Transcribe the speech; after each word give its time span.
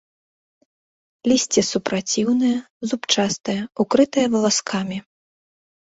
Лісце 1.33 1.61
супраціўнае, 1.71 2.55
зубчастае, 2.91 3.59
укрытае 3.87 4.27
валаскамі. 4.37 4.97